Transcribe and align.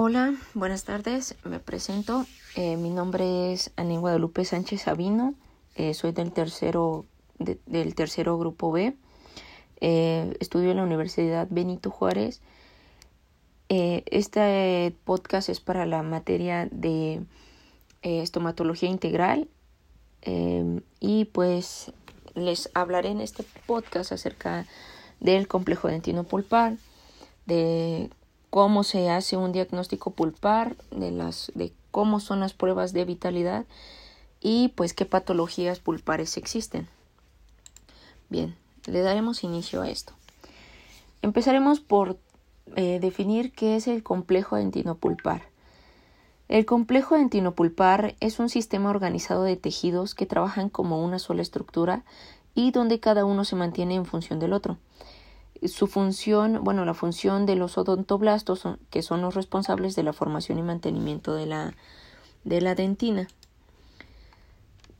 Hola, 0.00 0.36
buenas 0.54 0.84
tardes. 0.84 1.34
Me 1.42 1.58
presento. 1.58 2.24
Eh, 2.54 2.76
mi 2.76 2.90
nombre 2.90 3.52
es 3.52 3.72
Ani 3.74 3.96
Guadalupe 3.96 4.44
Sánchez 4.44 4.82
Sabino. 4.82 5.34
Eh, 5.74 5.92
soy 5.92 6.12
del 6.12 6.30
tercero, 6.30 7.04
del 7.40 7.96
tercero 7.96 8.38
grupo 8.38 8.70
B. 8.70 8.94
Eh, 9.80 10.36
estudio 10.38 10.70
en 10.70 10.76
la 10.76 10.84
Universidad 10.84 11.48
Benito 11.50 11.90
Juárez. 11.90 12.40
este 13.68 14.94
podcast 15.02 15.48
es 15.48 15.58
para 15.58 15.84
la 15.84 16.04
materia 16.04 16.68
de 16.70 17.24
estomatología 18.02 18.88
integral. 18.88 19.48
y 21.00 21.24
pues 21.24 21.90
les 22.36 22.70
hablaré 22.72 23.08
en 23.08 23.20
este 23.20 23.44
podcast 23.66 24.12
acerca 24.12 24.64
del 25.18 25.48
complejo 25.48 25.88
dentino 25.88 26.22
pulpar, 26.22 26.76
de 27.46 28.10
cómo 28.50 28.82
se 28.82 29.10
hace 29.10 29.36
un 29.36 29.52
diagnóstico 29.52 30.10
pulpar, 30.10 30.76
de, 30.90 31.10
las, 31.10 31.52
de 31.54 31.72
cómo 31.90 32.20
son 32.20 32.40
las 32.40 32.54
pruebas 32.54 32.92
de 32.92 33.04
vitalidad 33.04 33.66
y 34.40 34.68
pues 34.68 34.94
qué 34.94 35.04
patologías 35.04 35.80
pulpares 35.80 36.36
existen. 36.36 36.88
Bien, 38.28 38.56
le 38.86 39.00
daremos 39.00 39.44
inicio 39.44 39.82
a 39.82 39.88
esto. 39.88 40.12
Empezaremos 41.22 41.80
por 41.80 42.18
eh, 42.76 42.98
definir 43.00 43.52
qué 43.52 43.76
es 43.76 43.88
el 43.88 44.02
complejo 44.02 44.56
dentinopulpar. 44.56 45.42
El 46.48 46.64
complejo 46.64 47.16
dentinopulpar 47.16 48.14
es 48.20 48.38
un 48.38 48.48
sistema 48.48 48.88
organizado 48.88 49.42
de 49.42 49.56
tejidos 49.56 50.14
que 50.14 50.24
trabajan 50.24 50.70
como 50.70 51.04
una 51.04 51.18
sola 51.18 51.42
estructura 51.42 52.04
y 52.54 52.70
donde 52.70 53.00
cada 53.00 53.24
uno 53.26 53.44
se 53.44 53.56
mantiene 53.56 53.96
en 53.96 54.06
función 54.06 54.38
del 54.38 54.54
otro 54.54 54.78
su 55.66 55.86
función, 55.86 56.62
bueno, 56.62 56.84
la 56.84 56.94
función 56.94 57.46
de 57.46 57.56
los 57.56 57.78
odontoblastos, 57.78 58.62
que 58.90 59.02
son 59.02 59.22
los 59.22 59.34
responsables 59.34 59.96
de 59.96 60.02
la 60.02 60.12
formación 60.12 60.58
y 60.58 60.62
mantenimiento 60.62 61.34
de 61.34 61.46
la, 61.46 61.74
de 62.44 62.60
la 62.60 62.74
dentina. 62.74 63.28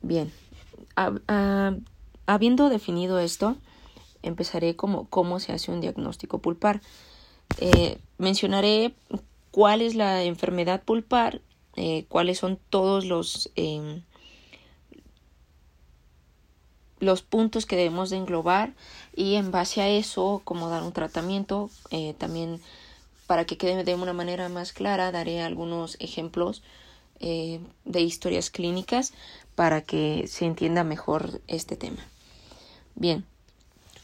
Bien, 0.01 0.31
habiendo 2.25 2.69
definido 2.69 3.19
esto, 3.19 3.57
empezaré 4.21 4.75
como 4.75 5.07
cómo 5.09 5.39
se 5.39 5.53
hace 5.53 5.71
un 5.71 5.81
diagnóstico 5.81 6.39
pulpar. 6.39 6.81
Eh, 7.59 7.99
mencionaré 8.17 8.93
cuál 9.51 9.81
es 9.81 9.95
la 9.95 10.23
enfermedad 10.23 10.83
pulpar, 10.83 11.41
eh, 11.75 12.05
cuáles 12.07 12.37
son 12.37 12.59
todos 12.69 13.05
los 13.05 13.51
em, 13.55 14.01
los 16.99 17.21
puntos 17.21 17.65
que 17.65 17.75
debemos 17.75 18.09
de 18.09 18.17
englobar 18.17 18.73
y 19.15 19.35
en 19.35 19.51
base 19.51 19.81
a 19.81 19.89
eso 19.89 20.41
como 20.43 20.69
dar 20.69 20.83
un 20.83 20.93
tratamiento 20.93 21.69
eh, 21.91 22.13
también 22.17 22.61
para 23.27 23.45
que 23.45 23.57
quede 23.57 23.83
de 23.83 23.95
una 23.95 24.13
manera 24.13 24.49
más 24.49 24.73
clara 24.73 25.11
daré 25.11 25.41
algunos 25.41 25.97
ejemplos 25.99 26.63
eh, 27.19 27.59
de 27.85 28.01
historias 28.01 28.49
clínicas 28.49 29.13
para 29.55 29.81
que 29.81 30.25
se 30.27 30.45
entienda 30.45 30.83
mejor 30.83 31.41
este 31.47 31.75
tema. 31.75 32.05
Bien 32.95 33.25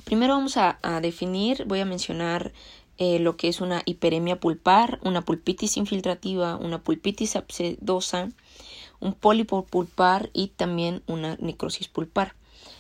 primero 0.06 0.36
vamos 0.36 0.56
a, 0.56 0.78
definir 1.02 1.66
voy 1.66 1.82
a 1.82 1.86
mencionar 1.86 2.54
eh, 2.98 3.20
lo 3.20 3.36
que 3.36 3.50
es 3.50 3.60
una 3.60 3.82
hiperemia 3.86 4.40
pulpar 4.40 5.00
una 5.04 5.24
pulpitis 5.24 5.76
infiltrativa 5.76 6.56
una 6.56 6.82
pulpitis 6.82 7.36
abscedosa 7.36 8.30
un 9.02 9.14
pólipo 9.14 9.66
pulpar 9.66 10.30
y 10.32 10.48
también 10.50 11.02
una 11.08 11.36
necrosis 11.38 11.90
pulpar 11.90 12.36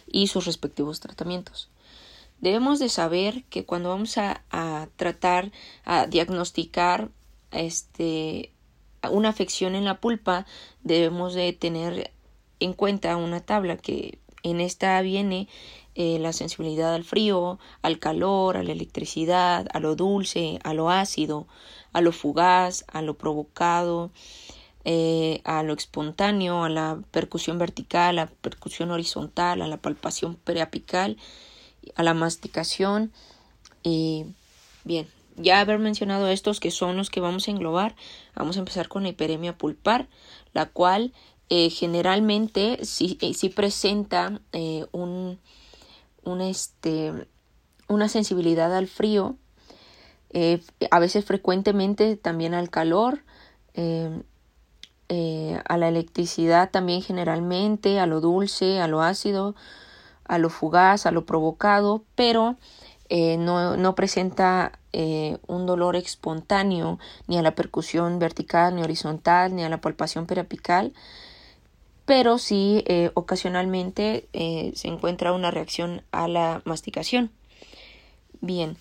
y 0.08 0.28
sus 0.28 0.45
respectivos 0.45 1.00
tratamientos. 1.00 1.70
Debemos 2.39 2.80
de 2.80 2.89
saber 2.89 3.44
que 3.45 3.66
cuando 3.66 3.89
vamos 3.89 4.17
a, 4.17 4.42
tratar, 4.98 5.52
a 5.86 6.06
diagnosticar 6.08 7.09
este, 7.52 8.52
una 9.09 9.30
afección 9.30 9.76
en 9.76 9.86
la 9.86 10.00
pulpa, 10.00 10.45
debemos 10.83 11.33
de 11.33 11.53
tener 11.53 12.11
en 12.59 12.73
cuenta 12.73 13.17
una 13.17 13.39
tabla 13.39 13.78
que 13.78 14.20
en 14.44 14.61
esta 14.61 15.02
viene 15.02 15.48
eh, 15.95 16.20
la 16.20 16.33
sensibilidad 16.33 16.93
al 16.93 17.04
frío, 17.04 17.58
al 17.82 17.99
calor, 17.99 18.58
a 18.58 18.64
la 18.64 18.73
electricidad, 18.73 19.67
a 19.73 19.80
lo 19.80 19.95
dulce, 19.95 20.60
a 20.64 20.73
lo 20.73 20.89
ácido, 20.89 21.48
a 21.93 22.02
lo 22.02 22.11
fugaz, 22.11 22.86
a 22.92 23.02
lo 23.02 23.17
provocado, 23.17 24.11
eh, 24.88 25.42
a 25.46 25.64
lo 25.64 25.73
espontáneo, 25.73 26.64
a 26.64 26.70
la 26.70 27.00
percusión 27.10 27.58
vertical, 27.58 28.20
a 28.20 28.26
la 28.26 28.28
percusión 28.28 28.92
horizontal, 28.92 29.64
a 29.64 29.68
la 29.68 29.78
palpación 29.78 30.36
preapical, 30.36 31.18
a 31.96 32.04
la 32.04 32.14
masticación. 32.14 33.12
Y 33.82 34.28
bien, 34.84 35.08
ya 35.38 35.60
haber 35.60 35.80
mencionado 35.80 36.28
estos 36.28 36.60
que 36.60 36.70
son 36.70 36.98
los 36.98 37.10
que 37.10 37.20
vamos 37.20 37.48
a 37.48 37.52
englobar, 37.52 37.96
vamos 38.36 38.58
a 38.58 38.60
empezar 38.60 38.88
con 38.88 39.02
la 39.02 39.10
hiperemia 39.10 39.58
pulpar, 39.58 40.08
la 40.54 40.68
cual 40.68 41.14
eh, 41.50 41.72
generalmente 41.72 42.86
sí, 42.86 43.17
eh, 43.22 43.50
presenta 43.50 44.40
un, 44.92 45.40
este, 46.42 47.28
una 47.88 48.08
sensibilidad 48.08 48.72
al 48.76 48.88
frío, 48.88 49.36
a 50.92 51.00
veces 51.00 51.26
frecuentemente 51.26 52.17
también 52.17 52.54
al 52.54 52.70
calor, 52.70 53.23
eh, 55.08 55.61
a 55.67 55.77
la 55.77 55.88
electricidad 55.88 56.71
también 56.71 57.02
generalmente, 57.04 57.99
a 57.99 58.08
lo 58.08 58.21
dulce, 58.21 58.80
a 58.80 58.88
lo 58.88 59.04
ácido, 59.04 59.55
a 60.26 60.39
lo 60.39 60.49
fugaz, 60.49 61.05
a 61.05 61.11
lo 61.11 61.26
provocado, 61.26 62.04
pero 62.16 62.55
eh, 63.10 63.38
no, 63.38 63.77
no, 63.77 63.93
presenta 63.93 64.80
eh, 64.93 65.38
un 65.45 65.67
dolor 65.67 65.95
espontáneo 65.95 66.98
ni 67.27 67.38
a 67.38 67.43
la 67.43 67.54
percusión 67.54 68.17
vertical 68.17 68.76
ni 68.76 68.82
horizontal 68.82 69.55
ni 69.55 69.64
a 69.64 69.70
la 69.70 69.80
palpación 69.80 70.26
periapical, 70.26 70.92
pero 72.05 72.39
sí 72.39 72.83
ocasionalmente 73.16 74.27
se 74.76 74.87
encuentra 74.87 75.33
una 75.33 75.49
reacción 75.49 76.04
a 76.11 76.27
la 76.27 76.61
masticación. 76.64 77.32
Bien. 78.42 78.77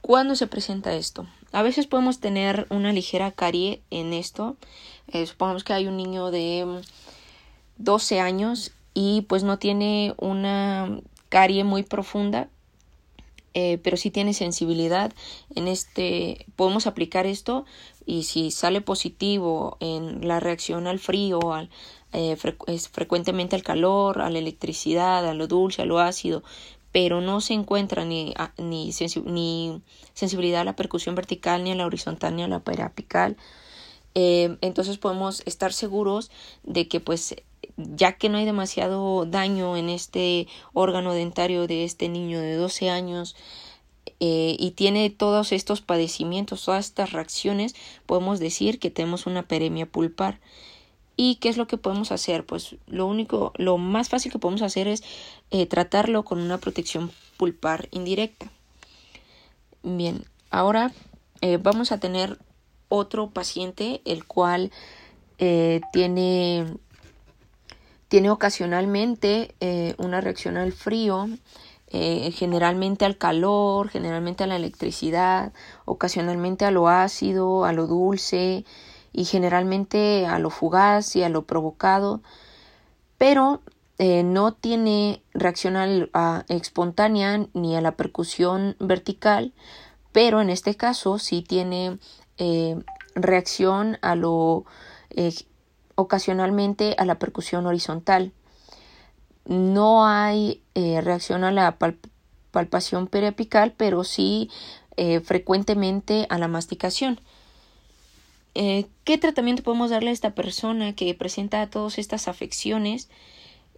¿Cuándo 0.00 0.34
se 0.34 0.46
presenta 0.48 0.94
esto? 0.94 1.26
A 1.52 1.62
veces 1.62 1.86
podemos 1.86 2.20
tener 2.20 2.66
una 2.70 2.92
ligera 2.92 3.30
carie 3.32 3.80
en 3.90 4.12
esto. 4.12 4.56
Eh, 5.08 5.26
supongamos 5.26 5.64
que 5.64 5.72
hay 5.72 5.86
un 5.86 5.96
niño 5.96 6.30
de 6.30 6.82
12 7.78 8.20
años 8.20 8.72
y 8.94 9.22
pues 9.22 9.42
no 9.44 9.58
tiene 9.58 10.14
una 10.18 11.00
carie 11.28 11.64
muy 11.64 11.82
profunda, 11.82 12.48
eh, 13.54 13.78
pero 13.82 13.96
sí 13.96 14.10
tiene 14.10 14.34
sensibilidad. 14.34 15.12
En 15.54 15.68
este 15.68 16.46
podemos 16.56 16.86
aplicar 16.86 17.26
esto 17.26 17.64
y 18.04 18.24
si 18.24 18.50
sale 18.50 18.80
positivo 18.80 19.76
en 19.80 20.26
la 20.26 20.40
reacción 20.40 20.86
al 20.86 20.98
frío, 20.98 21.52
al, 21.52 21.70
eh, 22.12 22.36
frecuentemente 22.36 23.56
al 23.56 23.62
calor, 23.62 24.22
a 24.22 24.30
la 24.30 24.38
electricidad, 24.38 25.26
a 25.26 25.34
lo 25.34 25.46
dulce, 25.46 25.82
a 25.82 25.86
lo 25.86 25.98
ácido, 25.98 26.42
pero 26.92 27.20
no 27.20 27.40
se 27.40 27.54
encuentra 27.54 28.04
ni, 28.04 28.34
ni, 28.58 28.90
ni 29.24 29.82
sensibilidad 30.14 30.62
a 30.62 30.64
la 30.64 30.76
percusión 30.76 31.14
vertical, 31.14 31.64
ni 31.64 31.72
a 31.72 31.74
la 31.74 31.86
horizontal, 31.86 32.36
ni 32.36 32.42
a 32.42 32.48
la 32.48 32.60
periapical. 32.60 33.36
Eh, 34.14 34.56
entonces 34.62 34.96
podemos 34.96 35.42
estar 35.44 35.74
seguros 35.74 36.30
de 36.62 36.88
que 36.88 37.00
pues 37.00 37.36
ya 37.76 38.12
que 38.12 38.28
no 38.28 38.38
hay 38.38 38.46
demasiado 38.46 39.26
daño 39.26 39.76
en 39.76 39.90
este 39.90 40.48
órgano 40.72 41.12
dentario 41.12 41.66
de 41.66 41.84
este 41.84 42.08
niño 42.08 42.40
de 42.40 42.54
12 42.54 42.88
años 42.88 43.36
eh, 44.20 44.56
y 44.58 44.70
tiene 44.70 45.10
todos 45.10 45.52
estos 45.52 45.82
padecimientos, 45.82 46.64
todas 46.64 46.86
estas 46.86 47.12
reacciones, 47.12 47.74
podemos 48.06 48.38
decir 48.38 48.78
que 48.78 48.90
tenemos 48.90 49.26
una 49.26 49.42
peremia 49.42 49.86
pulpar. 49.86 50.40
¿Y 51.16 51.36
qué 51.36 51.48
es 51.48 51.56
lo 51.56 51.66
que 51.66 51.78
podemos 51.78 52.12
hacer? 52.12 52.44
Pues 52.44 52.76
lo 52.86 53.06
único, 53.06 53.52
lo 53.56 53.78
más 53.78 54.10
fácil 54.10 54.30
que 54.30 54.38
podemos 54.38 54.60
hacer 54.60 54.86
es 54.86 55.02
eh, 55.50 55.66
tratarlo 55.66 56.24
con 56.24 56.40
una 56.40 56.58
protección 56.58 57.10
pulpar 57.38 57.88
indirecta. 57.90 58.46
Bien, 59.82 60.24
ahora 60.50 60.92
eh, 61.40 61.56
vamos 61.56 61.90
a 61.90 61.98
tener 61.98 62.38
otro 62.88 63.30
paciente 63.30 64.02
el 64.04 64.26
cual 64.26 64.70
eh, 65.38 65.80
tiene, 65.90 66.66
tiene 68.08 68.30
ocasionalmente 68.30 69.54
una 69.96 70.20
reacción 70.20 70.58
al 70.58 70.72
frío, 70.72 71.28
generalmente 71.88 73.06
al 73.06 73.16
calor, 73.16 73.88
generalmente 73.88 74.44
a 74.44 74.46
la 74.46 74.56
electricidad, 74.56 75.52
ocasionalmente 75.86 76.66
a 76.66 76.70
lo 76.70 76.88
ácido, 76.88 77.64
a 77.64 77.72
lo 77.72 77.86
dulce, 77.86 78.64
y 79.16 79.24
generalmente 79.24 80.26
a 80.26 80.38
lo 80.38 80.50
fugaz 80.50 81.16
y 81.16 81.22
a 81.22 81.30
lo 81.30 81.46
provocado, 81.46 82.20
pero 83.16 83.62
eh, 83.98 84.22
no 84.22 84.52
tiene 84.52 85.22
reacción 85.32 85.74
espontánea 86.48 87.46
ni 87.54 87.74
a 87.76 87.80
la 87.80 87.92
percusión 87.92 88.76
vertical, 88.78 89.54
pero 90.12 90.42
en 90.42 90.50
este 90.50 90.76
caso 90.76 91.18
sí 91.18 91.40
tiene 91.40 91.98
eh, 92.36 92.76
reacción 93.14 93.96
a 94.02 94.16
lo 94.16 94.66
eh, 95.08 95.32
ocasionalmente 95.94 96.94
a 96.98 97.06
la 97.06 97.18
percusión 97.18 97.66
horizontal. 97.66 98.32
No 99.46 100.06
hay 100.06 100.62
reacción 100.74 101.42
a 101.44 101.52
la 101.52 101.78
palpación 102.50 103.06
periapical, 103.06 103.72
pero 103.76 104.04
sí 104.04 104.50
frecuentemente 105.24 106.26
a 106.28 106.36
la 106.36 106.48
masticación. 106.48 107.20
Eh, 108.58 108.86
¿Qué 109.04 109.18
tratamiento 109.18 109.62
podemos 109.62 109.90
darle 109.90 110.08
a 110.08 110.14
esta 110.14 110.34
persona 110.34 110.94
que 110.94 111.12
presenta 111.12 111.68
todas 111.68 111.98
estas 111.98 112.26
afecciones? 112.26 113.10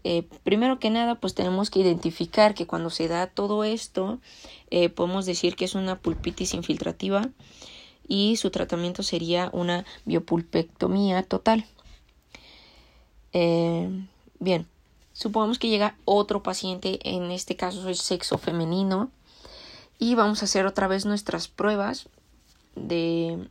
Eh, 0.04 0.22
primero 0.44 0.78
que 0.78 0.88
nada, 0.88 1.16
pues 1.16 1.34
tenemos 1.34 1.68
que 1.68 1.80
identificar 1.80 2.54
que 2.54 2.68
cuando 2.68 2.88
se 2.88 3.08
da 3.08 3.26
todo 3.26 3.64
esto, 3.64 4.20
podemos 4.94 5.26
decir 5.26 5.56
que 5.56 5.64
es 5.64 5.74
una 5.74 5.98
pulpitis 5.98 6.54
infiltrativa 6.54 7.28
y 8.06 8.36
su 8.36 8.50
tratamiento 8.50 9.02
sería 9.02 9.50
una 9.52 9.84
biopulpectomía 10.04 11.24
total. 11.24 11.64
bien, 13.32 14.68
supongamos 15.12 15.58
que 15.58 15.70
llega 15.70 15.96
otro 16.04 16.44
paciente, 16.44 17.00
en 17.02 17.32
este 17.32 17.56
caso 17.56 17.88
es 17.88 17.98
sexo 17.98 18.38
femenino, 18.38 19.10
y 19.98 20.14
vamos 20.14 20.42
a 20.42 20.44
hacer 20.44 20.66
otra 20.66 20.86
vez 20.86 21.04
nuestras 21.04 21.48
pruebas 21.48 22.08
de 22.76 23.48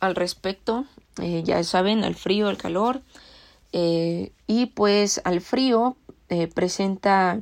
al 0.00 0.14
respecto 0.14 0.86
eh, 1.20 1.42
ya 1.44 1.62
saben 1.62 2.02
al 2.02 2.16
frío 2.16 2.48
al 2.48 2.56
calor 2.56 3.02
eh, 3.72 4.32
y 4.48 4.66
pues 4.66 5.20
al 5.24 5.40
frío 5.40 5.96
eh, 6.28 6.48
presenta 6.48 7.40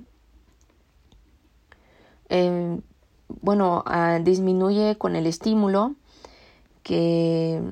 bueno 3.29 3.85
disminuye 4.23 4.97
con 4.97 5.17
el 5.17 5.27
estímulo 5.27 5.95
que 6.83 7.63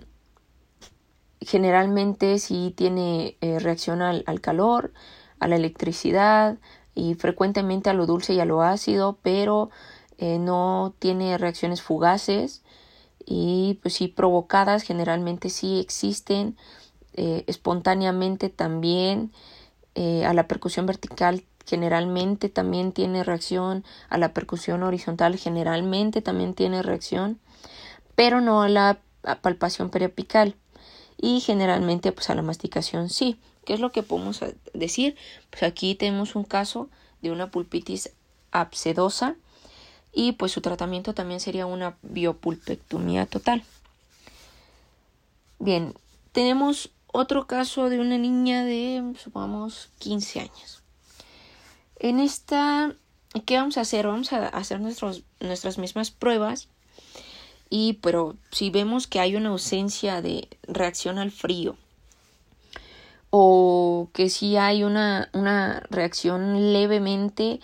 generalmente 1.41 2.39
si 2.39 2.75
tiene 2.77 3.39
reacción 3.41 4.03
al, 4.03 4.23
al 4.27 4.43
calor 4.43 4.93
a 5.39 5.49
la 5.49 5.57
electricidad 5.57 6.59
y 6.95 7.15
frecuentemente 7.15 7.89
a 7.89 7.95
lo 7.95 8.05
dulce 8.05 8.35
y 8.35 8.41
a 8.41 8.45
lo 8.45 8.61
ácido, 8.61 9.19
pero 9.23 9.71
no 10.19 10.93
tiene 10.99 11.39
reacciones 11.39 11.81
fugaces 11.81 12.63
y 13.27 13.79
pues 13.83 13.95
sí 13.95 14.09
provocadas 14.09 14.83
generalmente 14.83 15.51
sí 15.51 15.79
existen 15.81 16.57
eh, 17.15 17.45
espontáneamente 17.47 18.49
también 18.49 19.33
eh, 19.95 20.25
a 20.25 20.35
la 20.35 20.47
percusión 20.47 20.87
vertical 20.87 21.45
generalmente 21.67 22.49
también 22.49 22.93
tiene 22.93 23.23
reacción 23.25 23.85
a 24.09 24.19
la 24.19 24.33
percusión 24.33 24.83
horizontal 24.83 25.37
generalmente 25.37 26.23
también 26.23 26.55
tiene 26.55 26.83
reacción 26.83 27.39
pero 28.15 28.41
no 28.41 28.63
a 28.63 28.69
la 28.69 29.01
palpación 29.43 29.91
periapical 29.91 30.57
y 31.17 31.41
generalmente 31.41 32.13
pues 32.13 32.31
a 32.31 32.35
la 32.35 32.43
masticación 32.43 33.11
sí 33.11 33.39
¿Qué 33.65 33.75
es 33.75 33.81
lo 33.81 33.93
que 33.93 34.03
podemos 34.03 34.43
decir? 34.73 35.17
Pues 35.51 35.63
aquí 35.63 35.95
tenemos 35.95 36.35
un 36.35 36.45
caso 36.45 36.89
de 37.23 37.31
una 37.31 37.51
pulpitis 37.51 38.13
absedosa 38.51 39.37
y 40.13 40.33
pues 40.33 40.53
su 40.53 40.61
tratamiento 40.61 41.15
también 41.15 41.41
sería 41.41 41.67
una 41.67 41.97
biopulpectomía 42.03 43.27
total. 43.27 43.63
Bien, 45.59 45.95
tenemos 46.33 46.91
otro 47.07 47.47
caso 47.47 47.89
de 47.89 48.01
una 48.01 48.19
niña 48.19 48.65
de, 48.65 49.15
supongamos, 49.23 49.91
15 49.99 50.41
años. 50.41 50.83
En 51.99 52.19
esta, 52.19 52.95
¿qué 53.45 53.57
vamos 53.57 53.77
a 53.77 53.83
hacer? 53.83 54.07
Vamos 54.07 54.33
a 54.33 54.47
hacer 54.49 54.81
nuestros, 54.81 55.23
nuestras 55.41 55.79
mismas 55.79 56.11
pruebas 56.11 56.69
y 57.69 57.95
pero 58.03 58.37
si 58.51 58.71
vemos 58.71 59.07
que 59.07 59.21
hay 59.21 59.37
una 59.37 59.51
ausencia 59.51 60.21
de 60.23 60.49
reacción 60.63 61.19
al 61.19 61.31
frío 61.31 61.77
o 63.31 64.09
que 64.13 64.29
si 64.29 64.57
hay 64.57 64.83
una, 64.83 65.31
una 65.33 65.81
reacción 65.89 66.73
levemente 66.73 67.61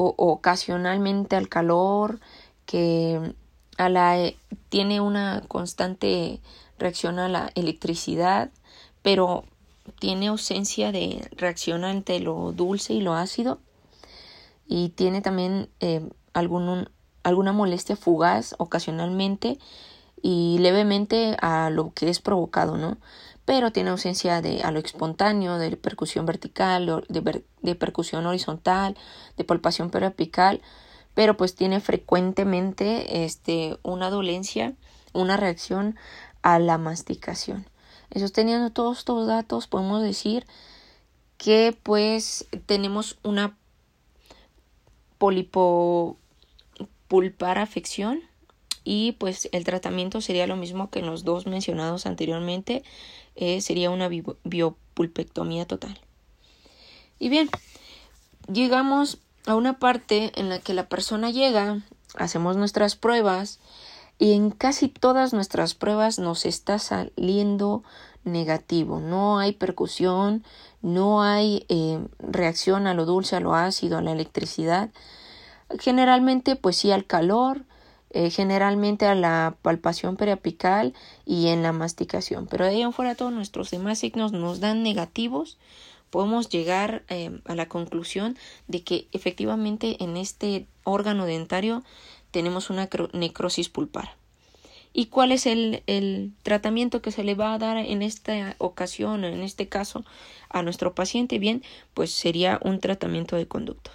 o, 0.00 0.14
ocasionalmente 0.16 1.34
al 1.34 1.48
calor, 1.48 2.20
que 2.66 3.34
a 3.78 3.88
la, 3.88 4.18
eh, 4.20 4.36
tiene 4.68 5.00
una 5.00 5.42
constante 5.48 6.40
reacción 6.78 7.18
a 7.18 7.28
la 7.28 7.50
electricidad, 7.56 8.50
pero 9.02 9.44
tiene 9.98 10.28
ausencia 10.28 10.92
de 10.92 11.28
reacción 11.36 11.84
ante 11.84 12.20
lo 12.20 12.52
dulce 12.52 12.94
y 12.94 13.00
lo 13.00 13.14
ácido 13.14 13.58
y 14.68 14.90
tiene 14.90 15.20
también 15.20 15.68
eh, 15.80 16.08
algún, 16.32 16.88
alguna 17.24 17.52
molestia 17.52 17.96
fugaz 17.96 18.54
ocasionalmente 18.58 19.58
y 20.22 20.58
levemente 20.60 21.36
a 21.40 21.70
lo 21.70 21.92
que 21.92 22.08
es 22.08 22.20
provocado, 22.20 22.76
¿no? 22.76 22.98
Pero 23.48 23.72
tiene 23.72 23.88
ausencia 23.88 24.42
de 24.42 24.60
a 24.60 24.70
lo 24.70 24.78
espontáneo, 24.78 25.56
de 25.56 25.74
percusión 25.78 26.26
vertical, 26.26 27.02
de, 27.08 27.42
de 27.62 27.74
percusión 27.74 28.26
horizontal, 28.26 28.94
de 29.38 29.44
palpación 29.44 29.88
periapical, 29.88 30.60
pero 31.14 31.38
pues 31.38 31.54
tiene 31.54 31.80
frecuentemente 31.80 33.24
este, 33.24 33.78
una 33.82 34.10
dolencia, 34.10 34.74
una 35.14 35.38
reacción 35.38 35.96
a 36.42 36.58
la 36.58 36.76
masticación. 36.76 37.64
Eso 38.10 38.28
teniendo 38.28 38.68
todos 38.68 38.98
estos 38.98 39.26
datos, 39.26 39.66
podemos 39.66 40.02
decir 40.02 40.44
que 41.38 41.74
pues 41.82 42.46
tenemos 42.66 43.18
una 43.22 43.56
polipopulpar 45.16 47.56
afección 47.56 48.20
y 48.90 49.12
pues 49.12 49.50
el 49.52 49.64
tratamiento 49.64 50.22
sería 50.22 50.46
lo 50.46 50.56
mismo 50.56 50.88
que 50.88 51.00
en 51.00 51.04
los 51.04 51.22
dos 51.22 51.46
mencionados 51.46 52.06
anteriormente, 52.06 52.82
eh, 53.36 53.60
sería 53.60 53.90
una 53.90 54.08
biopulpectomía 54.08 55.66
total. 55.66 56.00
Y 57.18 57.28
bien, 57.28 57.50
llegamos 58.50 59.18
a 59.44 59.56
una 59.56 59.78
parte 59.78 60.32
en 60.36 60.48
la 60.48 60.58
que 60.58 60.72
la 60.72 60.88
persona 60.88 61.30
llega, 61.30 61.82
hacemos 62.14 62.56
nuestras 62.56 62.96
pruebas 62.96 63.60
y 64.18 64.32
en 64.32 64.50
casi 64.50 64.88
todas 64.88 65.34
nuestras 65.34 65.74
pruebas 65.74 66.18
nos 66.18 66.46
está 66.46 66.78
saliendo 66.78 67.84
negativo. 68.24 69.00
No 69.00 69.38
hay 69.38 69.52
percusión, 69.52 70.44
no 70.80 71.22
hay 71.22 71.66
eh, 71.68 72.02
reacción 72.20 72.86
a 72.86 72.94
lo 72.94 73.04
dulce, 73.04 73.36
a 73.36 73.40
lo 73.40 73.54
ácido, 73.54 73.98
a 73.98 74.02
la 74.02 74.12
electricidad. 74.12 74.88
Generalmente, 75.78 76.56
pues 76.56 76.78
sí 76.78 76.90
al 76.90 77.04
calor, 77.04 77.66
eh, 78.10 78.30
generalmente 78.30 79.06
a 79.06 79.14
la 79.14 79.56
palpación 79.60 80.16
periapical 80.16 80.94
y 81.26 81.48
en 81.48 81.62
la 81.62 81.72
masticación. 81.72 82.46
Pero 82.46 82.64
de 82.64 82.70
ahí 82.70 82.82
en 82.82 82.92
fuera 82.92 83.14
todos 83.14 83.32
nuestros 83.32 83.70
demás 83.70 83.98
signos 83.98 84.32
nos 84.32 84.60
dan 84.60 84.82
negativos. 84.82 85.58
Podemos 86.10 86.48
llegar 86.48 87.04
eh, 87.08 87.40
a 87.44 87.54
la 87.54 87.68
conclusión 87.68 88.38
de 88.66 88.82
que 88.82 89.08
efectivamente 89.12 90.02
en 90.02 90.16
este 90.16 90.66
órgano 90.84 91.26
dentario 91.26 91.82
tenemos 92.30 92.70
una 92.70 92.88
necrosis 93.12 93.68
pulpar. 93.68 94.16
¿Y 94.94 95.06
cuál 95.06 95.32
es 95.32 95.46
el, 95.46 95.82
el, 95.86 96.32
tratamiento 96.42 97.02
que 97.02 97.12
se 97.12 97.24
le 97.24 97.34
va 97.34 97.52
a 97.52 97.58
dar 97.58 97.76
en 97.76 98.00
esta 98.00 98.56
ocasión, 98.56 99.24
en 99.24 99.42
este 99.42 99.68
caso, 99.68 100.02
a 100.48 100.62
nuestro 100.62 100.94
paciente? 100.94 101.38
Bien, 101.38 101.62
pues 101.92 102.10
sería 102.10 102.58
un 102.64 102.80
tratamiento 102.80 103.36
de 103.36 103.46
conducto. 103.46 103.90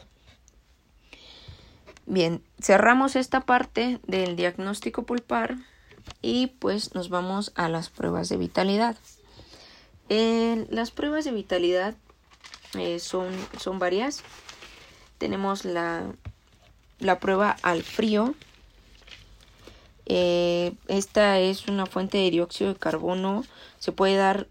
Bien, 2.05 2.43
cerramos 2.59 3.15
esta 3.15 3.41
parte 3.41 3.99
del 4.05 4.35
diagnóstico 4.35 5.03
pulpar 5.03 5.55
y 6.21 6.47
pues 6.47 6.93
nos 6.95 7.09
vamos 7.09 7.53
a 7.55 7.69
las 7.69 7.89
pruebas 7.89 8.27
de 8.29 8.37
vitalidad. 8.37 8.97
las 10.09 10.91
pruebas 10.91 11.23
de 11.25 11.31
vitalidad 11.31 11.95
eh, 12.77 12.99
son, 12.99 13.29
son 13.57 13.79
varias. 13.79 14.21
Tenemos 15.17 15.63
la, 15.63 16.03
la 16.99 17.19
prueba 17.19 17.55
al 17.61 17.83
frío. 17.83 18.35
Eh, 20.05 20.73
esta 20.89 21.39
es 21.39 21.67
una 21.67 21.85
fuente 21.85 22.17
de 22.17 22.31
dióxido 22.31 22.73
de 22.73 22.79
carbono. 22.79 23.45
Se 23.79 23.91
puede 23.93 24.17
dar 24.17 24.47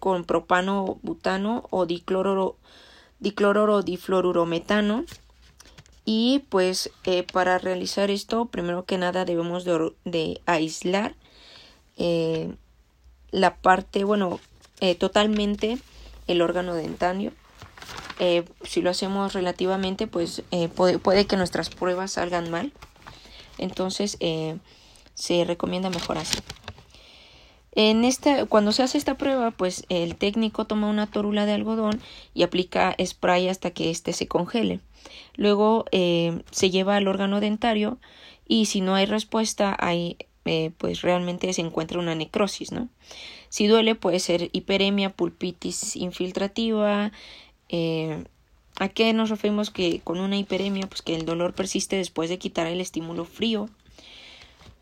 con 0.00 0.24
propano, 0.24 0.98
butano 1.02 1.68
o 1.70 1.86
diclororo, 1.86 2.56
diclororo 3.20 3.82
difluorurometano. 3.82 5.04
Y 6.04 6.40
pues 6.48 6.90
eh, 7.04 7.22
para 7.22 7.58
realizar 7.58 8.10
esto, 8.10 8.46
primero 8.46 8.84
que 8.84 8.98
nada 8.98 9.24
debemos 9.24 9.64
de, 9.64 10.40
aislar 10.46 11.14
eh, 11.96 12.54
la 13.30 13.56
parte, 13.56 14.04
bueno, 14.04 14.40
eh, 14.80 14.94
totalmente 14.94 15.78
el 16.26 16.42
órgano 16.42 16.74
dentario. 16.74 17.32
si 18.64 18.82
lo 18.82 18.90
hacemos 18.90 19.32
relativamente, 19.32 20.06
pues 20.06 20.42
puede, 20.74 21.26
que 21.26 21.36
nuestras 21.36 21.70
pruebas 21.70 22.12
salgan 22.12 22.50
mal. 22.50 22.72
Entonces 23.58 24.16
se 25.14 25.44
recomienda 25.44 25.90
mejor 25.90 26.18
así. 26.18 26.38
En 27.74 28.04
esta, 28.04 28.46
cuando 28.46 28.72
se 28.72 28.82
hace 28.82 28.98
esta 28.98 29.16
prueba, 29.16 29.50
pues 29.50 29.84
el 29.88 30.16
técnico 30.16 30.66
toma 30.66 30.90
una 30.90 31.06
tórula 31.06 31.46
de 31.46 31.52
algodón 31.52 32.00
y 32.34 32.42
aplica 32.42 32.94
spray 33.02 33.48
hasta 33.48 33.70
que 33.70 33.90
éste 33.90 34.12
se 34.12 34.28
congele. 34.28 34.80
Luego 35.36 35.86
eh, 35.90 36.42
se 36.50 36.70
lleva 36.70 36.96
al 36.96 37.08
órgano 37.08 37.40
dentario 37.40 37.98
y 38.46 38.66
si 38.66 38.80
no 38.82 38.94
hay 38.94 39.06
respuesta, 39.06 39.74
hay, 39.78 40.18
eh, 40.44 40.70
pues 40.76 41.00
realmente 41.00 41.52
se 41.52 41.62
encuentra 41.62 41.98
una 41.98 42.14
necrosis, 42.14 42.72
¿no? 42.72 42.88
Si 43.48 43.66
duele 43.66 43.94
puede 43.94 44.18
ser 44.18 44.50
hiperemia, 44.52 45.10
pulpitis 45.10 45.96
infiltrativa, 45.96 47.12
eh, 47.68 48.24
¿A 48.78 48.88
qué 48.88 49.12
nos 49.12 49.30
referimos 49.30 49.70
que 49.70 50.00
con 50.00 50.18
una 50.18 50.36
hiperemia? 50.36 50.86
Pues 50.86 51.02
que 51.02 51.14
el 51.14 51.26
dolor 51.26 51.54
persiste 51.54 51.96
después 51.96 52.30
de 52.30 52.38
quitar 52.38 52.66
el 52.66 52.80
estímulo 52.80 53.24
frío. 53.24 53.68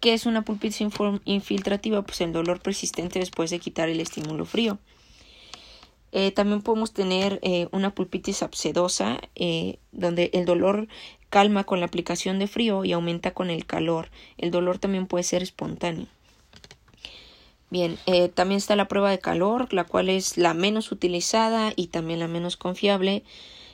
¿Qué 0.00 0.14
es 0.14 0.25
una 0.25 0.42
pulpitis 0.42 0.80
infiltrativa? 1.26 2.02
Pues 2.02 2.21
el 2.23 2.33
dolor 2.33 2.61
persistente 2.61 3.19
después 3.19 3.50
de 3.50 3.59
quitar 3.59 3.90
el 3.90 4.00
estímulo 4.00 4.47
frío. 4.47 4.78
Eh, 6.12 6.33
también 6.33 6.62
podemos 6.62 6.92
tener 6.92 7.38
eh, 7.42 7.69
una 7.71 7.95
pulpitis 7.95 8.42
absedosa, 8.42 9.21
eh, 9.37 9.78
donde 9.92 10.30
el 10.33 10.45
dolor 10.45 10.88
calma 11.28 11.64
con 11.64 11.80
la 11.80 11.87
aplicación 11.87 12.38
de 12.38 12.49
frío 12.49 12.85
y 12.85 12.92
aumenta 12.92 13.33
con 13.33 13.50
el 13.50 13.66
calor. 13.66 14.09
El 14.38 14.50
dolor 14.50 14.78
también 14.78 15.07
puede 15.07 15.23
ser 15.23 15.42
espontáneo. 15.42 16.07
Bien, 17.69 17.99
también 18.35 18.59
está 18.59 18.75
la 18.75 18.88
prueba 18.88 19.12
de 19.12 19.21
calor, 19.21 19.73
la 19.73 19.85
cual 19.85 20.09
es 20.09 20.37
la 20.37 20.54
menos 20.54 20.90
utilizada 20.90 21.73
y 21.76 21.87
también 21.87 22.19
la 22.19 22.26
menos 22.26 22.57
confiable. 22.57 23.23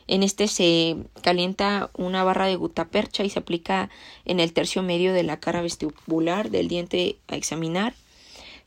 En 0.08 0.22
este 0.22 0.46
se 0.48 0.96
calienta 1.22 1.90
una 1.94 2.22
barra 2.22 2.46
de 2.46 2.56
gutapercha 2.56 3.24
y 3.24 3.30
se 3.30 3.40
aplica 3.40 3.90
en 4.24 4.40
el 4.40 4.52
tercio 4.52 4.82
medio 4.82 5.12
de 5.12 5.24
la 5.24 5.40
cara 5.40 5.62
vestibular 5.62 6.50
del 6.50 6.68
diente 6.68 7.18
a 7.28 7.36
examinar, 7.36 7.94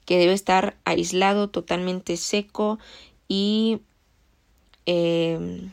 que 0.05 0.17
debe 0.17 0.33
estar 0.33 0.75
aislado, 0.85 1.49
totalmente 1.49 2.17
seco 2.17 2.79
y 3.27 3.79
em, 4.85 5.71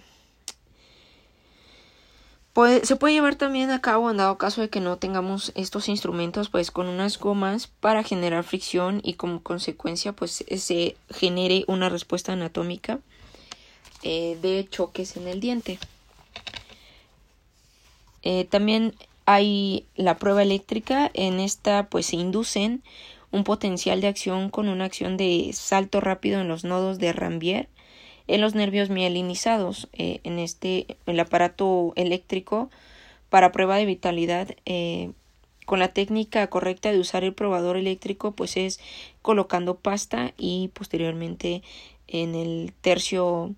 se 2.83 2.97
puede 2.97 3.13
llevar 3.13 3.35
también 3.35 3.71
a 3.71 3.83
cabo 3.83 4.11
en 4.11 4.17
dado 4.17 4.39
caso 4.39 4.63
de 4.63 4.71
que 4.71 4.81
no 4.81 4.97
tengamos 4.97 5.53
estos 5.57 5.89
instrumentos 5.89 6.49
pues 6.49 6.71
con 6.71 6.87
unas 6.87 7.19
gomas 7.19 7.67
para 7.67 8.03
generar 8.03 8.45
fricción 8.45 9.01
y 9.03 9.15
como 9.15 9.43
consecuencia 9.43 10.13
pues 10.15 10.45
se 10.57 10.97
genere 11.11 11.65
una 11.67 11.91
respuesta 11.91 12.33
anatómica 12.33 13.01
eh, 14.03 14.39
de 14.43 14.67
choques 14.69 15.17
en 15.17 15.29
el 15.29 15.41
diente. 15.41 15.79
Eh, 18.23 18.45
también 18.45 18.95
hay 19.25 19.87
la 19.95 20.17
prueba 20.17 20.43
eléctrica. 20.43 21.11
En 21.15 21.41
esta 21.41 21.89
pues 21.89 22.07
se 22.07 22.17
inducen 22.17 22.83
un 23.31 23.45
potencial 23.45 24.01
de 24.01 24.09
acción 24.09 24.51
con 24.51 24.69
una 24.69 24.85
acción 24.85 25.17
de 25.17 25.51
salto 25.53 26.01
rápido 26.01 26.41
en 26.41 26.49
los 26.49 26.65
nodos 26.65 26.99
de 26.99 27.13
Rambier 27.13 27.69
en 28.29 28.41
los 28.41 28.55
nervios 28.55 28.91
mielinizados. 28.91 29.89
Eh, 29.93 30.21
en 30.25 30.39
este 30.39 30.97
el 31.07 31.21
aparato 31.21 31.93
eléctrico 31.97 32.71
para 33.31 33.53
prueba 33.53 33.77
de 33.77 33.87
vitalidad 33.87 34.55
con 35.67 35.81
la 35.81 35.89
técnica 35.89 36.47
correcta 36.47 36.93
de 36.93 37.01
usar 37.01 37.25
el 37.25 37.35
probador 37.35 37.77
eléctrico 37.77 38.33
pues 38.33 38.57
es 38.57 38.81
colocando 39.21 39.77
pasta 39.77 40.33
y 40.39 40.71
posteriormente 40.73 41.63
en 42.09 42.35
el 42.35 42.73
tercio 42.81 43.55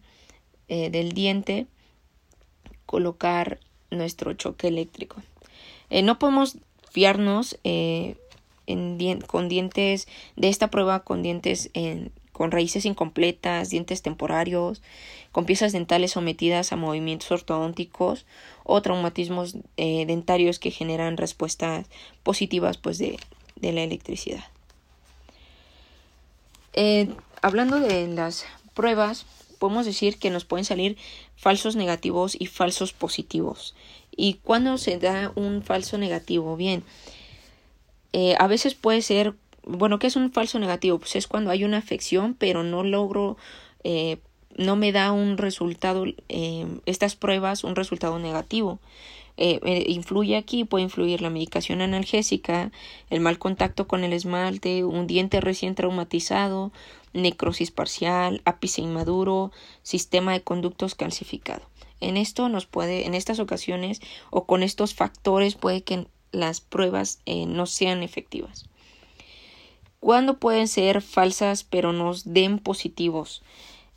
eh, 0.69 0.91
del 0.91 1.13
diente 1.13 1.67
colocar 2.85 3.59
nuestro 3.91 4.35
choque 4.35 4.69
eléctrico. 4.69 5.17
Eh, 5.89 6.03
no 6.03 6.19
podemos 6.19 6.59
fiarnos 6.91 7.59
eh, 7.65 8.17
con 9.27 9.49
dientes 9.49 10.09
de 10.37 10.51
esta 10.51 10.69
prueba 10.69 11.01
con 11.01 11.23
dientes 11.23 11.71
en, 11.73 12.13
con 12.33 12.51
raíces 12.51 12.85
incompletas, 12.85 13.71
dientes 13.71 14.03
temporarios, 14.03 14.83
con 15.33 15.47
piezas 15.47 15.73
dentales 15.73 16.13
sometidas 16.13 16.71
a 16.71 16.77
movimientos 16.77 17.31
ortodónticos 17.31 18.27
o 18.65 18.83
traumatismos 18.83 19.57
dentarios 19.77 20.59
que 20.59 20.71
generan 20.71 21.17
respuestas 21.17 21.87
positivas 22.23 22.77
pues, 22.77 22.99
de, 22.99 23.19
de 23.57 23.73
la 23.73 23.83
electricidad. 23.83 24.45
hablando 27.41 27.81
de 27.81 28.07
las 28.09 28.45
pruebas, 28.75 29.25
podemos 29.59 29.87
decir 29.87 30.19
que 30.19 30.31
nos 30.31 30.45
pueden 30.45 30.65
salir 30.65 30.97
falsos 31.37 31.77
negativos 31.77 32.37
y 32.39 32.47
falsos 32.47 32.93
positivos. 32.93 33.75
¿Y 34.17 34.35
cuándo 34.35 34.79
se 34.79 34.99
da 34.99 35.33
un 35.35 35.63
falso 35.63 35.99
negativo? 35.99 36.57
Bien, 36.57 36.83
eh, 38.13 38.35
a 38.39 38.47
veces 38.47 38.75
puede 38.75 39.03
ser, 39.03 39.35
bueno, 39.65 39.99
¿qué 39.99 40.07
es 40.07 40.17
un 40.17 40.33
falso 40.33 40.59
negativo? 40.59 40.99
Pues 40.99 41.17
es 41.17 41.27
cuando 41.27 41.51
hay 41.51 41.65
una 41.65 41.79
afección, 41.79 42.35
pero 42.35 42.63
no 42.63 42.83
logro, 42.83 43.37
eh, 43.85 44.19
no 44.59 44.77
me 44.77 44.93
da 44.93 45.13
un 45.13 45.39
resultado, 45.39 46.05
eh, 46.29 46.67
estas 46.85 47.17
pruebas, 47.17 47.65
un 47.65 47.77
resultado 47.77 48.19
negativo. 48.19 48.79
influye 49.37 50.37
aquí, 50.37 50.65
puede 50.65 50.83
influir 50.83 51.23
la 51.23 51.31
medicación 51.31 51.81
analgésica, 51.81 52.73
el 53.09 53.21
mal 53.21 53.39
contacto 53.39 53.87
con 53.87 54.03
el 54.03 54.13
esmalte, 54.13 54.85
un 54.85 55.07
diente 55.07 55.41
recién 55.41 55.77
traumatizado, 55.77 56.73
necrosis 57.13 57.71
parcial, 57.71 58.43
ápice 58.45 58.83
inmaduro, 58.83 59.53
sistema 59.83 60.33
de 60.33 60.43
conductos 60.43 60.95
calcificado. 60.95 61.63
En 62.01 62.17
esto 62.17 62.49
nos 62.49 62.67
puede, 62.67 63.07
en 63.07 63.15
estas 63.15 63.41
ocasiones 63.41 64.01
o 64.31 64.45
con 64.45 64.63
estos 64.63 64.95
factores 64.95 65.55
puede 65.55 65.83
que 65.83 66.07
las 66.31 66.61
pruebas 66.61 67.21
eh, 67.27 67.47
no 67.47 67.67
sean 67.67 68.03
efectivas. 68.03 68.67
¿Cuándo 70.01 70.39
pueden 70.39 70.69
ser 70.69 71.03
falsas 71.03 71.65
pero 71.65 71.93
nos 71.93 72.33
den 72.33 72.59
positivos? 72.59 73.43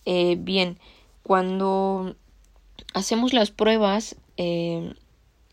Eh, 0.05 0.38
bien, 0.39 0.77
cuando 1.24 2.15
hacemos 2.93 3.34
las 3.34 3.51
pruebas, 3.51 4.15
eh, 4.38 4.93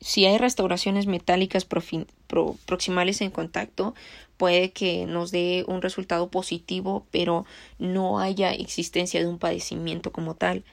si 0.00 0.26
hay 0.26 0.38
restauraciones 0.38 1.06
metálicas 1.06 1.66
proximales 1.66 3.20
en 3.20 3.30
contacto, 3.30 3.94
puede 4.36 4.70
que 4.70 5.06
nos 5.06 5.30
dé 5.30 5.64
un 5.66 5.82
resultado 5.82 6.30
positivo, 6.30 7.06
pero 7.10 7.44
no 7.78 8.20
haya 8.20 8.52
existencia 8.52 9.20
de 9.20 9.26
un 9.26 9.38
padecimiento 9.38 10.12
como 10.12 10.34
tal. 10.34 10.64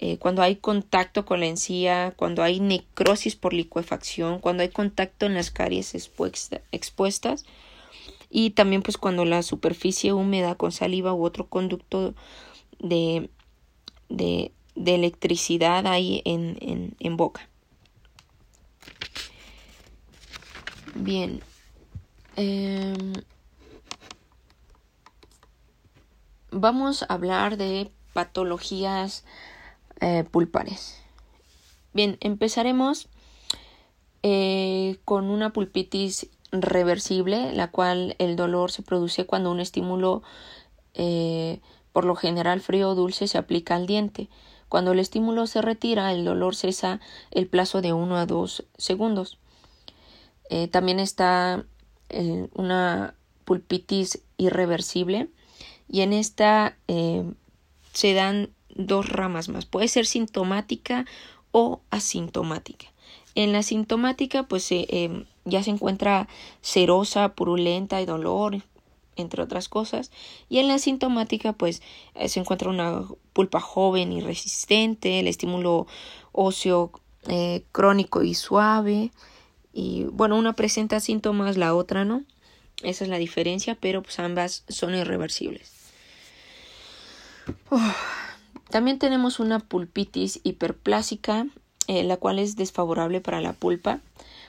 Eh, 0.00 0.16
cuando 0.18 0.42
hay 0.42 0.56
contacto 0.56 1.24
con 1.26 1.40
la 1.40 1.46
encía, 1.46 2.14
cuando 2.16 2.42
hay 2.42 2.60
necrosis 2.60 3.34
por 3.34 3.52
licuefacción, 3.52 4.38
cuando 4.38 4.62
hay 4.62 4.68
contacto 4.68 5.26
en 5.26 5.34
las 5.34 5.50
caries 5.50 5.94
expuestas 5.94 7.44
y 8.30 8.50
también 8.50 8.82
pues 8.82 8.96
cuando 8.96 9.24
la 9.24 9.42
superficie 9.42 10.12
húmeda 10.12 10.54
con 10.54 10.70
saliva 10.70 11.12
u 11.12 11.24
otro 11.24 11.48
conducto 11.48 12.14
de, 12.78 13.30
de, 14.08 14.52
electricidad 14.76 15.86
hay 15.86 16.22
en, 16.24 16.96
en 16.98 17.16
boca. 17.16 17.48
Bien, 20.94 21.40
Em, 22.40 23.14
vamos 26.52 27.02
a 27.02 27.06
hablar 27.06 27.56
de 27.56 27.90
patologías 28.12 29.24
eh, 30.00 30.22
pulpares. 30.22 31.02
Bien, 31.92 32.16
empezaremos 32.20 33.08
eh, 34.22 35.00
con 35.04 35.30
una 35.30 35.52
pulpitis 35.52 36.28
reversible, 36.52 37.52
la 37.54 37.72
cual 37.72 38.14
el 38.20 38.36
dolor 38.36 38.70
se 38.70 38.82
produce 38.82 39.26
cuando 39.26 39.50
un 39.50 39.58
estímulo, 39.58 40.22
eh, 40.94 41.60
por 41.98 42.04
lo 42.04 42.14
general 42.14 42.60
frío 42.60 42.90
o 42.90 42.94
dulce, 42.94 43.26
se 43.26 43.38
aplica 43.38 43.74
al 43.74 43.88
diente. 43.88 44.28
Cuando 44.68 44.92
el 44.92 45.00
estímulo 45.00 45.48
se 45.48 45.62
retira, 45.62 46.12
el 46.12 46.24
dolor 46.24 46.54
cesa 46.54 47.00
el 47.32 47.48
plazo 47.48 47.82
de 47.82 47.92
1 47.92 48.16
a 48.16 48.24
2 48.24 48.64
segundos. 48.76 49.38
también 50.70 51.00
está 51.00 51.64
una 52.54 53.14
pulpitis 53.44 54.20
irreversible 54.36 55.28
y 55.88 56.02
en 56.02 56.12
esta 56.12 56.76
eh, 56.86 57.24
se 57.92 58.14
dan 58.14 58.50
dos 58.76 59.08
ramas 59.08 59.48
más. 59.48 59.66
Puede 59.66 59.88
ser 59.88 60.06
sintomática 60.06 61.04
o 61.50 61.80
asintomática. 61.90 62.86
En 63.34 63.50
la 63.50 63.64
sintomática 63.64 64.44
pues 64.44 64.70
eh, 64.70 65.24
ya 65.44 65.64
se 65.64 65.70
encuentra 65.70 66.28
serosa, 66.60 67.30
purulenta 67.30 68.00
y 68.00 68.06
dolor, 68.06 68.62
entre 69.18 69.42
otras 69.42 69.68
cosas. 69.68 70.10
Y 70.48 70.58
en 70.58 70.68
la 70.68 70.78
sintomática 70.78 71.52
pues 71.52 71.82
eh, 72.14 72.28
se 72.28 72.40
encuentra 72.40 72.70
una 72.70 73.04
pulpa 73.32 73.60
joven 73.60 74.12
y 74.12 74.20
resistente, 74.20 75.20
el 75.20 75.28
estímulo 75.28 75.86
óseo 76.32 76.92
crónico 77.72 78.22
y 78.22 78.32
suave, 78.32 79.10
y 79.72 80.04
bueno, 80.04 80.36
una 80.36 80.54
presenta 80.54 80.98
síntomas, 80.98 81.56
la 81.56 81.74
otra 81.74 82.04
no. 82.04 82.24
Esa 82.82 83.04
es 83.04 83.10
la 83.10 83.18
diferencia, 83.18 83.76
pero 83.80 84.02
pues 84.02 84.18
ambas 84.18 84.64
son 84.68 84.94
irreversibles. 84.94 85.72
También 88.70 88.98
tenemos 88.98 89.40
una 89.40 89.60
pulpitis 89.60 90.40
hiperplásica, 90.42 91.46
eh, 91.86 92.04
la 92.04 92.16
cual 92.16 92.38
es 92.38 92.56
desfavorable 92.56 93.20
para 93.20 93.40
la 93.40 93.52
pulpa, 93.52 94.00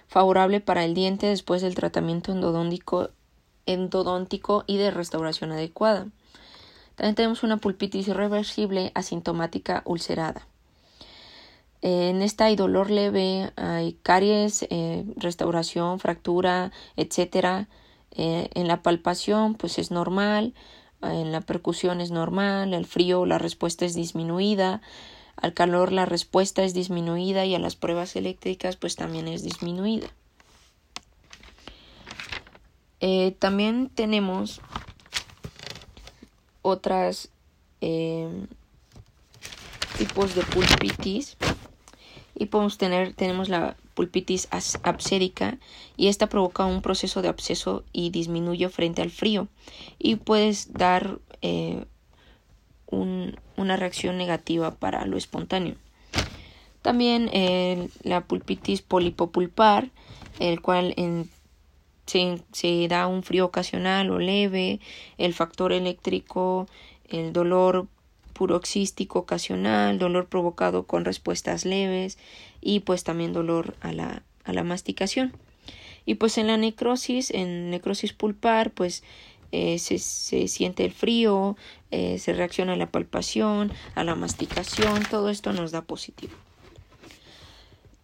favorable 0.08 0.62
para 0.62 0.84
el 0.84 0.94
diente 0.94 1.28
después 1.28 1.62
del 1.62 1.76
tratamiento 1.76 2.32
endodóntico, 2.32 3.10
endodóntico 3.74 4.64
y 4.68 4.78
de 4.78 4.92
restauración 4.92 5.52
adecuada. 5.52 6.08
También 6.96 7.16
tenemos 7.16 7.44
una 7.44 7.58
pulpitis 7.58 8.08
irreversible 8.08 8.92
asintomática 8.94 9.84
ulcerada. 9.86 10.46
En 11.82 12.22
esta 12.22 12.46
hay 12.46 12.58
dolor 12.58 12.92
leve, 12.92 13.54
hay 13.56 13.94
caries, 14.04 14.68
eh, 14.70 15.06
restauración, 15.16 16.00
fractura, 16.00 16.72
etcétera. 16.98 17.70
Eh, 18.12 18.50
en 18.54 18.68
la 18.68 18.82
palpación, 18.82 19.56
pues 19.56 19.80
es 19.80 19.92
normal, 19.92 20.54
en 21.02 21.32
la 21.32 21.40
percusión 21.40 22.02
es 22.02 22.12
normal, 22.12 22.74
el 22.74 22.86
frío, 22.86 23.26
la 23.26 23.38
respuesta 23.38 23.86
es 23.86 23.94
disminuida, 23.96 24.82
Al 25.38 25.54
calor 25.54 25.94
la 25.94 26.06
respuesta 26.06 26.64
es 26.64 26.74
disminuida 26.74 27.46
y 27.46 27.56
a 27.56 27.60
las 27.60 27.78
pruebas 27.78 28.18
eléctricas 28.18 28.76
pues 28.76 28.98
también 28.98 29.30
es 29.30 29.42
disminuida. 29.42 30.10
Eh, 33.02 33.36
también 33.40 33.90
tenemos 33.90 34.62
otras 36.62 37.30
eh, 37.80 38.28
tipos 39.98 40.36
de 40.36 40.44
pulpitis 40.44 41.38
y 42.36 42.48
podemos 42.48 42.78
tener 42.78 43.14
tenemos 43.14 43.48
la 43.48 43.78
pulpitis 43.94 44.50
absédica 44.84 45.58
y 45.96 46.08
esta 46.08 46.28
provoca 46.28 46.66
un 46.66 46.82
proceso 46.82 47.22
de 47.22 47.30
absceso 47.30 47.84
y 47.94 48.10
disminuye 48.10 48.68
frente 48.70 49.02
al 49.02 49.12
frío 49.12 49.48
y 49.98 50.16
puedes 50.16 50.74
dar 50.74 51.20
eh, 51.42 51.86
una 52.92 53.78
reacción 53.78 54.18
negativa 54.18 54.72
para 54.72 55.06
lo 55.06 55.16
espontáneo. 55.16 55.76
También 56.82 57.30
la 58.04 58.22
pulpitis 58.22 58.82
polipopulpar, 58.82 59.92
el 60.40 60.62
cual 60.62 60.94
en 60.98 61.30
se, 62.10 62.88
da 62.88 63.08
un 63.08 63.24
frío 63.24 63.46
ocasional 63.46 64.10
o 64.10 64.20
leve, 64.20 64.80
el 65.18 65.34
factor 65.34 65.72
eléctrico, 65.72 66.68
el 67.08 67.34
dolor 67.34 67.88
puroxístico 68.34 69.20
ocasional, 69.20 70.00
dolor 70.00 70.28
provocado 70.28 70.86
con 70.88 71.06
respuestas 71.06 71.66
leves 71.66 72.18
y 72.62 72.82
pues 72.82 73.04
también 73.04 73.34
dolor 73.34 73.76
a 73.82 73.92
la, 73.92 74.24
a 74.46 74.54
la 74.54 74.64
masticación. 74.64 75.34
Y 76.06 76.16
pues 76.16 76.38
en 76.38 76.48
la 76.48 76.58
necrosis, 76.58 77.30
en 77.32 77.70
necrosis 77.70 78.14
pulpar, 78.14 78.72
pues 78.72 79.04
eh, 79.52 79.78
se, 79.80 80.00
se, 80.00 80.48
siente 80.48 80.86
el 80.86 80.92
frío, 80.92 81.58
eh, 81.92 82.18
se 82.20 82.34
reacciona 82.34 82.74
a 82.74 82.78
la 82.78 82.90
palpación, 82.90 83.72
a 83.96 84.04
la 84.04 84.16
masticación, 84.16 85.04
todo 85.10 85.30
esto 85.30 85.54
nos 85.54 85.72
da 85.72 85.82
positivo. 85.82 86.34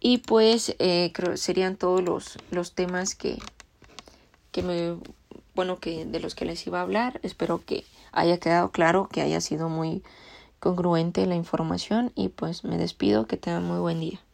Y 0.00 0.18
pues 0.18 0.76
eh, 0.78 1.12
serían 1.34 1.76
todos 1.76 2.02
los, 2.02 2.38
los 2.50 2.72
temas 2.72 3.14
que, 3.14 3.38
que 4.56 4.62
me 4.62 4.96
bueno 5.54 5.78
que 5.80 6.06
de 6.06 6.18
los 6.18 6.34
que 6.34 6.46
les 6.46 6.66
iba 6.66 6.78
a 6.78 6.82
hablar. 6.82 7.20
Espero 7.22 7.62
que 7.62 7.84
haya 8.10 8.38
quedado 8.38 8.70
claro 8.70 9.06
que 9.12 9.20
haya 9.20 9.42
sido 9.42 9.68
muy 9.68 10.02
congruente 10.60 11.26
la 11.26 11.34
información. 11.34 12.10
Y 12.14 12.30
pues 12.30 12.64
me 12.64 12.78
despido 12.78 13.26
que 13.26 13.36
tengan 13.36 13.64
muy 13.64 13.80
buen 13.80 14.00
día 14.00 14.25